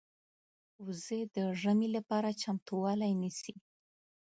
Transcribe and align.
وزې 0.85 1.19
د 1.35 1.37
ژمې 1.61 1.87
لپاره 1.95 2.37
چمتووالی 2.41 3.11
نیسي 3.21 3.55